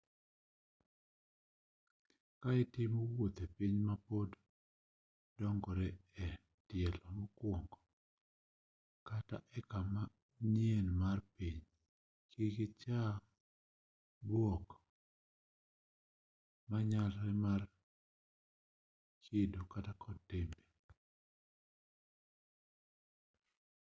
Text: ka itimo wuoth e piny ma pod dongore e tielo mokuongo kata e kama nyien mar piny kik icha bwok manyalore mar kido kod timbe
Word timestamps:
ka 2.41 2.49
itimo 2.61 2.99
wuoth 3.13 3.37
e 3.45 3.47
piny 3.55 3.75
ma 3.87 3.95
pod 4.07 4.29
dongore 5.37 5.87
e 6.25 6.27
tielo 6.67 7.05
mokuongo 7.17 7.77
kata 9.07 9.37
e 9.57 9.59
kama 9.71 10.03
nyien 10.51 10.87
mar 11.01 11.17
piny 11.37 11.59
kik 12.31 12.55
icha 12.67 12.99
bwok 14.27 14.67
manyalore 16.69 17.33
mar 17.45 17.61
kido 19.23 19.61
kod 20.01 20.17
timbe 20.29 20.61